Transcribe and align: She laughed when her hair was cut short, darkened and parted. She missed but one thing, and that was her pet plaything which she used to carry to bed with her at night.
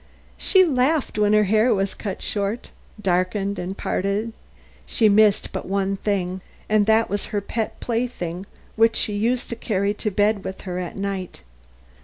She 0.39 0.65
laughed 0.65 1.19
when 1.19 1.33
her 1.33 1.43
hair 1.43 1.75
was 1.75 1.93
cut 1.93 2.23
short, 2.23 2.71
darkened 2.99 3.59
and 3.59 3.77
parted. 3.77 4.33
She 4.87 5.07
missed 5.07 5.51
but 5.51 5.67
one 5.67 5.95
thing, 5.95 6.41
and 6.67 6.87
that 6.87 7.07
was 7.07 7.25
her 7.25 7.39
pet 7.39 7.79
plaything 7.79 8.47
which 8.75 8.95
she 8.95 9.13
used 9.13 9.47
to 9.49 9.55
carry 9.55 9.93
to 9.93 10.09
bed 10.09 10.43
with 10.43 10.61
her 10.61 10.79
at 10.79 10.97
night. 10.97 11.43